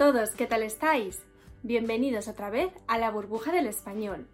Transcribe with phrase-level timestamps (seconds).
[0.00, 1.20] Todos, ¿qué tal estáis?
[1.62, 4.26] Bienvenidos otra vez a la burbuja del español.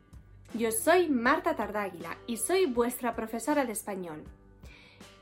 [0.54, 4.22] Yo soy Marta Tardáguila y soy vuestra profesora de español.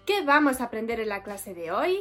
[0.04, 2.00] ¿Qué vamos a aprender en la clase de hoy?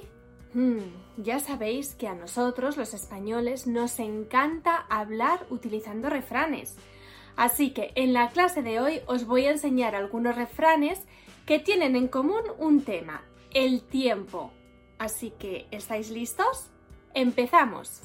[0.54, 0.82] Hmm,
[1.16, 6.76] ya sabéis que a nosotros, los españoles, nos encanta hablar utilizando refranes.
[7.38, 11.00] Así que en la clase de hoy os voy a enseñar algunos refranes
[11.46, 13.24] que tienen en común un tema,
[13.54, 14.52] el tiempo.
[15.00, 16.72] Así que, ¿estáis listos?
[17.14, 18.02] Empezamos.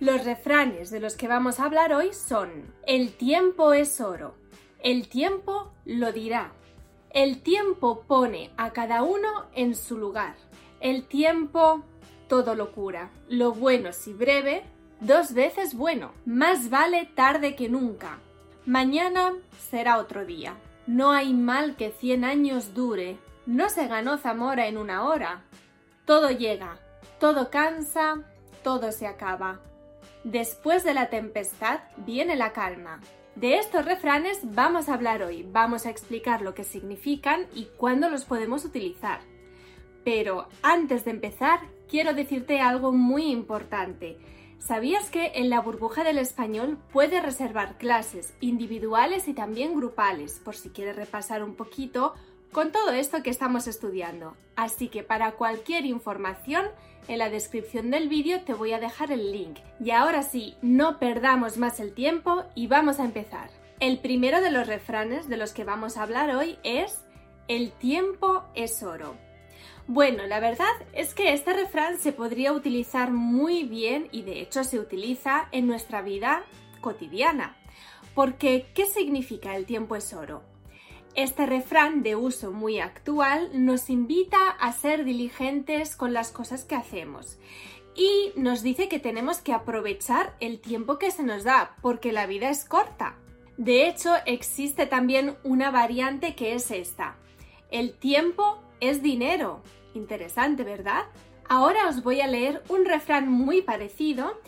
[0.00, 4.36] Los refranes de los que vamos a hablar hoy son El tiempo es oro,
[4.78, 6.52] el tiempo lo dirá,
[7.10, 10.36] el tiempo pone a cada uno en su lugar,
[10.78, 11.82] el tiempo
[12.28, 14.62] todo lo cura, lo bueno si breve,
[15.00, 18.18] dos veces bueno, más vale tarde que nunca,
[18.66, 19.32] mañana
[19.68, 20.54] será otro día,
[20.86, 25.42] no hay mal que cien años dure, no se ganó Zamora en una hora,
[26.04, 26.78] todo llega,
[27.18, 28.22] todo cansa,
[28.62, 29.60] todo se acaba.
[30.30, 33.00] Después de la tempestad viene la calma.
[33.34, 38.10] De estos refranes vamos a hablar hoy, vamos a explicar lo que significan y cuándo
[38.10, 39.20] los podemos utilizar.
[40.04, 44.18] Pero antes de empezar, quiero decirte algo muy importante.
[44.58, 50.56] ¿Sabías que en la burbuja del español puedes reservar clases individuales y también grupales, por
[50.56, 52.12] si quieres repasar un poquito
[52.52, 54.36] con todo esto que estamos estudiando.
[54.56, 56.66] Así que para cualquier información,
[57.08, 59.58] en la descripción del vídeo te voy a dejar el link.
[59.80, 63.50] Y ahora sí, no perdamos más el tiempo y vamos a empezar.
[63.80, 67.04] El primero de los refranes de los que vamos a hablar hoy es
[67.46, 69.16] El tiempo es oro.
[69.86, 74.62] Bueno, la verdad es que este refrán se podría utilizar muy bien y de hecho
[74.64, 76.44] se utiliza en nuestra vida
[76.82, 77.56] cotidiana.
[78.14, 80.42] Porque, ¿qué significa el tiempo es oro?
[81.14, 86.76] Este refrán de uso muy actual nos invita a ser diligentes con las cosas que
[86.76, 87.38] hacemos
[87.98, 92.26] y nos dice que tenemos que aprovechar el tiempo que se nos da porque la
[92.26, 93.16] vida es corta.
[93.56, 97.16] De hecho, existe también una variante que es esta.
[97.72, 99.62] El tiempo es dinero.
[99.94, 101.06] Interesante, ¿verdad?
[101.48, 104.38] Ahora os voy a leer un refrán muy parecido,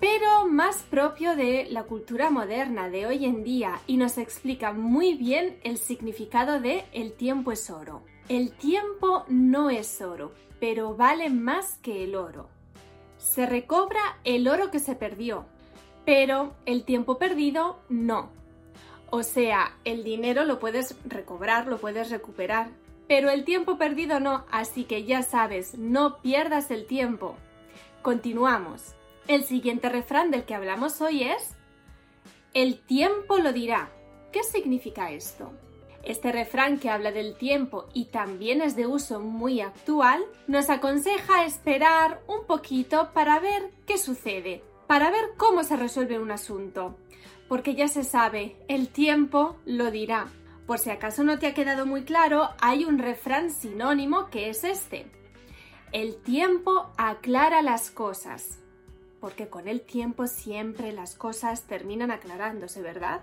[0.00, 5.14] pero más propio de la cultura moderna de hoy en día y nos explica muy
[5.14, 8.02] bien el significado de el tiempo es oro.
[8.28, 12.48] El tiempo no es oro, pero vale más que el oro.
[13.16, 15.46] Se recobra el oro que se perdió,
[16.04, 18.30] pero el tiempo perdido no.
[19.10, 22.70] O sea, el dinero lo puedes recobrar, lo puedes recuperar,
[23.08, 27.34] pero el tiempo perdido no, así que ya sabes, no pierdas el tiempo.
[28.02, 28.97] Continuamos.
[29.28, 31.54] El siguiente refrán del que hablamos hoy es
[32.54, 33.92] El tiempo lo dirá.
[34.32, 35.52] ¿Qué significa esto?
[36.02, 41.44] Este refrán que habla del tiempo y también es de uso muy actual, nos aconseja
[41.44, 46.96] esperar un poquito para ver qué sucede, para ver cómo se resuelve un asunto.
[47.48, 50.28] Porque ya se sabe, el tiempo lo dirá.
[50.66, 54.64] Por si acaso no te ha quedado muy claro, hay un refrán sinónimo que es
[54.64, 55.04] este.
[55.92, 58.60] El tiempo aclara las cosas
[59.20, 63.20] porque con el tiempo siempre las cosas terminan aclarándose, ¿verdad?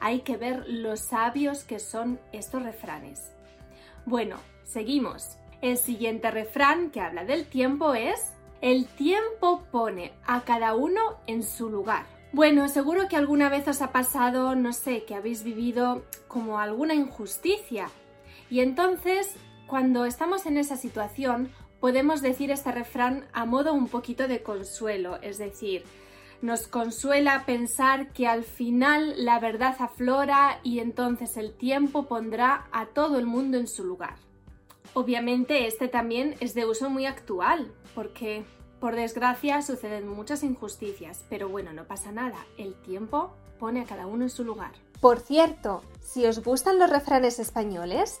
[0.00, 3.32] Hay que ver lo sabios que son estos refranes.
[4.06, 5.36] Bueno, seguimos.
[5.60, 11.42] El siguiente refrán que habla del tiempo es El tiempo pone a cada uno en
[11.42, 12.06] su lugar.
[12.32, 16.94] Bueno, seguro que alguna vez os ha pasado, no sé, que habéis vivido como alguna
[16.94, 17.88] injusticia.
[18.50, 19.34] Y entonces,
[19.66, 21.50] cuando estamos en esa situación,
[21.80, 25.84] podemos decir este refrán a modo un poquito de consuelo, es decir,
[26.40, 32.86] nos consuela pensar que al final la verdad aflora y entonces el tiempo pondrá a
[32.86, 34.16] todo el mundo en su lugar.
[34.94, 38.44] Obviamente este también es de uso muy actual, porque
[38.80, 44.06] por desgracia suceden muchas injusticias, pero bueno, no pasa nada, el tiempo pone a cada
[44.06, 44.72] uno en su lugar.
[45.00, 48.20] Por cierto, si os gustan los refranes españoles,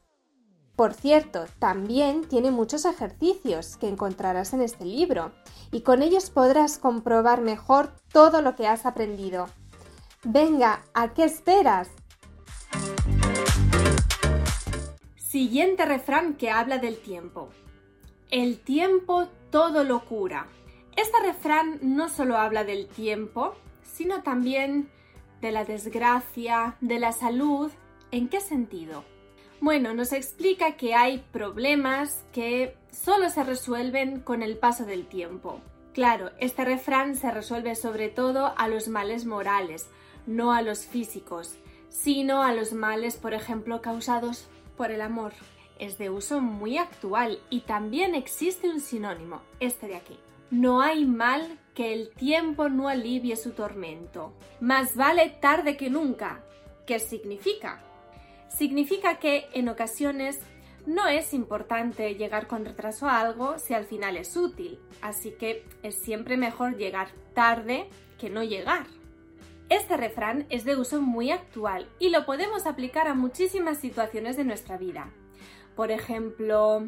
[0.81, 5.31] Por cierto, también tiene muchos ejercicios que encontrarás en este libro
[5.71, 9.47] y con ellos podrás comprobar mejor todo lo que has aprendido.
[10.23, 11.89] Venga, ¿a qué esperas?
[15.17, 17.49] Siguiente refrán que habla del tiempo.
[18.31, 20.47] El tiempo todo lo cura.
[20.95, 24.89] Este refrán no solo habla del tiempo, sino también
[25.41, 27.71] de la desgracia, de la salud.
[28.09, 29.10] ¿En qué sentido?
[29.61, 35.61] Bueno, nos explica que hay problemas que solo se resuelven con el paso del tiempo.
[35.93, 39.87] Claro, este refrán se resuelve sobre todo a los males morales,
[40.25, 41.57] no a los físicos,
[41.89, 44.47] sino a los males, por ejemplo, causados
[44.77, 45.33] por el amor.
[45.77, 50.17] Es de uso muy actual y también existe un sinónimo, este de aquí.
[50.49, 54.33] No hay mal que el tiempo no alivie su tormento.
[54.59, 56.43] Más vale tarde que nunca.
[56.87, 57.79] ¿Qué significa?
[58.57, 60.39] Significa que en ocasiones
[60.85, 65.65] no es importante llegar con retraso a algo si al final es útil, así que
[65.83, 67.87] es siempre mejor llegar tarde
[68.19, 68.85] que no llegar.
[69.69, 74.43] Este refrán es de uso muy actual y lo podemos aplicar a muchísimas situaciones de
[74.43, 75.09] nuestra vida.
[75.75, 76.87] Por ejemplo,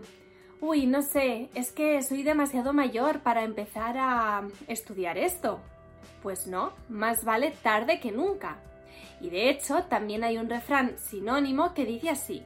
[0.59, 5.61] uy, no sé, es que soy demasiado mayor para empezar a estudiar esto.
[6.21, 8.57] Pues no, más vale tarde que nunca.
[9.23, 12.43] Y de hecho, también hay un refrán sinónimo que dice así,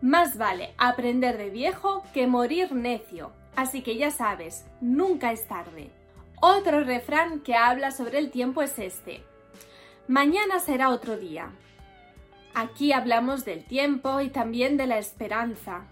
[0.00, 3.30] más vale aprender de viejo que morir necio.
[3.56, 5.90] Así que ya sabes, nunca es tarde.
[6.40, 9.22] Otro refrán que habla sobre el tiempo es este,
[10.08, 11.50] Mañana será otro día.
[12.54, 15.86] Aquí hablamos del tiempo y también de la esperanza.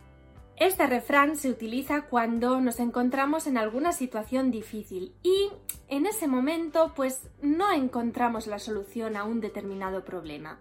[0.65, 5.51] Este refrán se utiliza cuando nos encontramos en alguna situación difícil y
[5.89, 10.61] en ese momento pues no encontramos la solución a un determinado problema.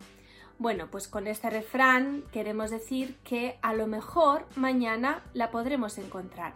[0.58, 6.56] Bueno, pues con este refrán queremos decir que a lo mejor mañana la podremos encontrar.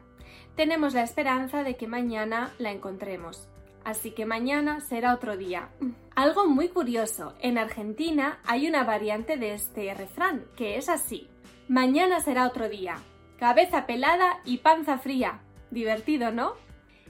[0.56, 3.48] Tenemos la esperanza de que mañana la encontremos
[3.84, 5.70] así que mañana será otro día.
[6.16, 11.30] Algo muy curioso, en Argentina hay una variante de este refrán, que es así.
[11.68, 12.98] Mañana será otro día.
[13.40, 15.42] Cabeza pelada y panza fría.
[15.70, 16.54] Divertido, ¿no?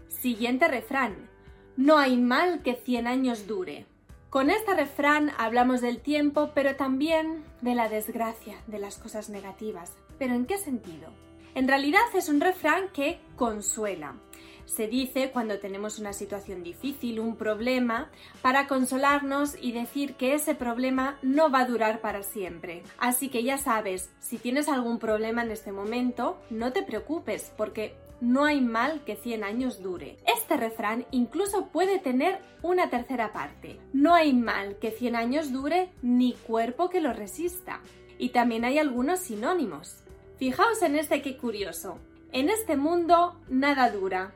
[0.08, 1.30] Siguiente refrán.
[1.78, 3.86] No hay mal que 100 años dure.
[4.30, 9.94] Con este refrán hablamos del tiempo, pero también de la desgracia, de las cosas negativas.
[10.18, 11.10] ¿Pero en qué sentido?
[11.54, 14.16] En realidad es un refrán que consuela
[14.66, 18.10] se dice cuando tenemos una situación difícil, un problema,
[18.42, 22.84] para consolarnos y decir que ese problema no va a durar para siempre.
[22.98, 27.96] Así que ya sabes, si tienes algún problema en este momento, no te preocupes porque
[28.22, 30.18] no hay mal que 100 años dure.
[30.26, 33.80] Este refrán incluso puede tener una tercera parte.
[33.94, 37.82] No hay mal que 100 años dure ni cuerpo que lo resista.
[38.18, 40.04] Y también hay algunos sinónimos.
[40.38, 42.00] Fijaos en este que curioso.
[42.32, 44.34] En este mundo nada dura,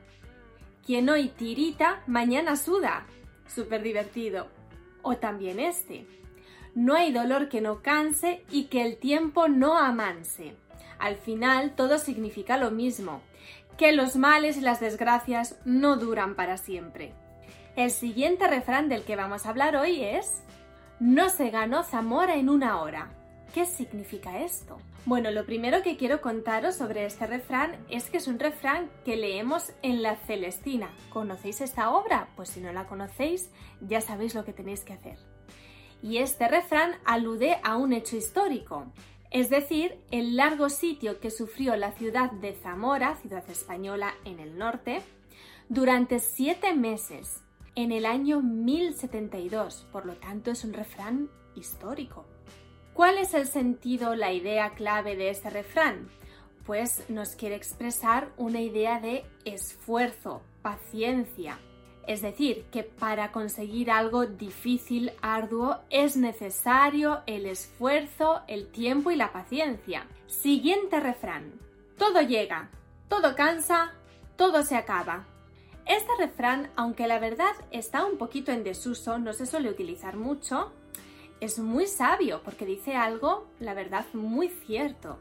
[0.85, 3.05] quien hoy tirita, mañana suda.
[3.47, 4.47] Súper divertido.
[5.01, 6.05] O también este.
[6.75, 10.55] No hay dolor que no canse y que el tiempo no amanse.
[10.99, 13.21] Al final todo significa lo mismo,
[13.77, 17.13] que los males y las desgracias no duran para siempre.
[17.75, 20.43] El siguiente refrán del que vamos a hablar hoy es
[20.99, 23.09] No se ganó Zamora en una hora.
[23.53, 24.77] ¿Qué significa esto?
[25.05, 29.17] Bueno, lo primero que quiero contaros sobre este refrán es que es un refrán que
[29.17, 30.89] leemos en La Celestina.
[31.09, 32.29] ¿Conocéis esta obra?
[32.35, 33.49] Pues si no la conocéis,
[33.81, 35.17] ya sabéis lo que tenéis que hacer.
[36.03, 38.85] Y este refrán alude a un hecho histórico,
[39.31, 44.57] es decir, el largo sitio que sufrió la ciudad de Zamora, ciudad española en el
[44.57, 45.01] norte,
[45.69, 47.41] durante siete meses,
[47.75, 49.87] en el año 1072.
[49.91, 52.25] Por lo tanto, es un refrán histórico.
[52.99, 56.09] ¿Cuál es el sentido, la idea clave de este refrán?
[56.65, 61.59] Pues nos quiere expresar una idea de esfuerzo, paciencia.
[62.07, 69.15] Es decir, que para conseguir algo difícil, arduo, es necesario el esfuerzo, el tiempo y
[69.15, 70.05] la paciencia.
[70.27, 71.53] Siguiente refrán.
[71.97, 72.69] Todo llega,
[73.07, 73.93] todo cansa,
[74.35, 75.25] todo se acaba.
[75.85, 80.73] Este refrán, aunque la verdad está un poquito en desuso, no se suele utilizar mucho,
[81.41, 85.17] es muy sabio porque dice algo, la verdad, muy cierto.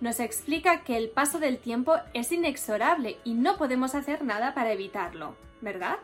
[0.00, 4.72] Nos explica que el paso del tiempo es inexorable y no podemos hacer nada para
[4.72, 5.98] evitarlo, ¿verdad?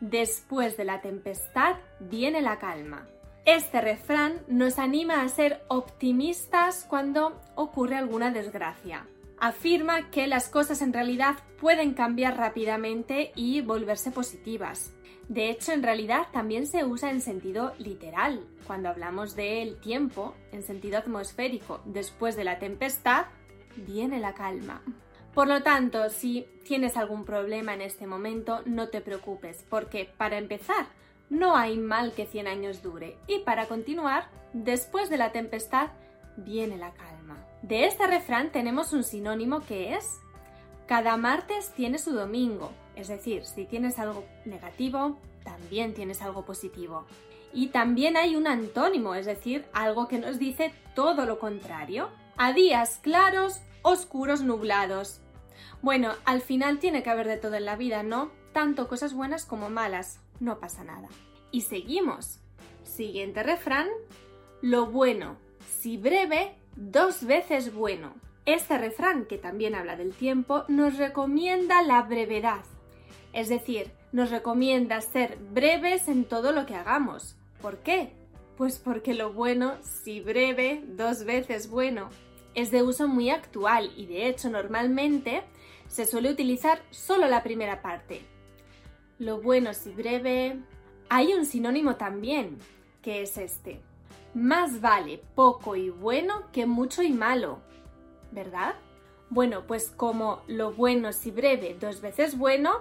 [0.00, 3.06] Después de la tempestad viene la calma.
[3.44, 9.06] Este refrán nos anima a ser optimistas cuando ocurre alguna desgracia.
[9.42, 14.94] Afirma que las cosas en realidad pueden cambiar rápidamente y volverse positivas.
[15.28, 18.46] De hecho, en realidad también se usa en sentido literal.
[18.68, 23.26] Cuando hablamos del tiempo, en sentido atmosférico, después de la tempestad,
[23.78, 24.80] viene la calma.
[25.34, 30.38] Por lo tanto, si tienes algún problema en este momento, no te preocupes, porque para
[30.38, 30.86] empezar,
[31.30, 33.16] no hay mal que 100 años dure.
[33.26, 35.88] Y para continuar, después de la tempestad,
[36.36, 37.11] viene la calma.
[37.62, 40.20] De este refrán tenemos un sinónimo que es
[40.86, 47.06] cada martes tiene su domingo, es decir, si tienes algo negativo, también tienes algo positivo.
[47.52, 52.08] Y también hay un antónimo, es decir, algo que nos dice todo lo contrario.
[52.36, 55.20] A días claros, oscuros nublados.
[55.82, 58.30] Bueno, al final tiene que haber de todo en la vida, ¿no?
[58.52, 60.20] Tanto cosas buenas como malas.
[60.40, 61.08] No pasa nada.
[61.50, 62.40] Y seguimos.
[62.84, 63.88] Siguiente refrán.
[64.60, 65.36] Lo bueno,
[65.80, 68.14] si breve, dos veces bueno.
[68.44, 72.64] Este refrán, que también habla del tiempo, nos recomienda la brevedad.
[73.32, 77.36] Es decir, nos recomienda ser breves en todo lo que hagamos.
[77.60, 78.12] ¿Por qué?
[78.56, 82.10] Pues porque lo bueno, si breve, dos veces bueno.
[82.54, 85.42] Es de uso muy actual y de hecho normalmente
[85.88, 88.22] se suele utilizar solo la primera parte.
[89.18, 90.58] Lo bueno si breve.
[91.08, 92.58] Hay un sinónimo también,
[93.02, 93.80] que es este.
[94.34, 97.58] Más vale poco y bueno que mucho y malo,
[98.30, 98.74] ¿verdad?
[99.28, 102.80] Bueno, pues como lo bueno si breve dos veces bueno,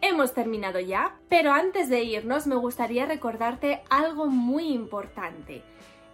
[0.00, 1.16] hemos terminado ya.
[1.28, 5.62] Pero antes de irnos me gustaría recordarte algo muy importante.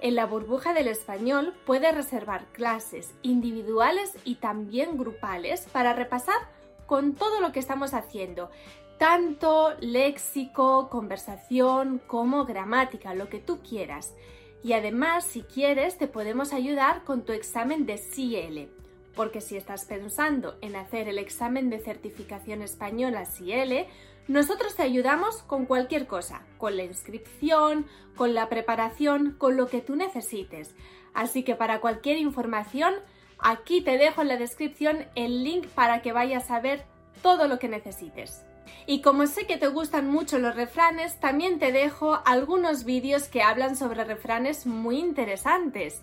[0.00, 6.38] En la burbuja del español puedes reservar clases individuales y también grupales para repasar
[6.86, 8.50] con todo lo que estamos haciendo,
[8.96, 14.14] tanto léxico, conversación como gramática, lo que tú quieras.
[14.62, 18.68] Y además, si quieres, te podemos ayudar con tu examen de CL,
[19.14, 23.86] porque si estás pensando en hacer el examen de certificación española CL,
[24.26, 27.86] nosotros te ayudamos con cualquier cosa, con la inscripción,
[28.16, 30.74] con la preparación, con lo que tú necesites.
[31.14, 32.94] Así que para cualquier información,
[33.38, 36.84] aquí te dejo en la descripción el link para que vayas a ver
[37.22, 38.44] todo lo que necesites.
[38.86, 43.42] Y como sé que te gustan mucho los refranes, también te dejo algunos vídeos que
[43.42, 46.02] hablan sobre refranes muy interesantes.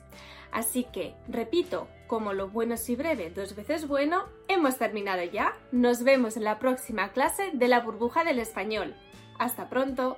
[0.51, 5.57] Así que, repito, como lo bueno si breve, dos veces bueno, hemos terminado ya.
[5.71, 8.95] Nos vemos en la próxima clase de la burbuja del español.
[9.37, 10.17] Hasta pronto.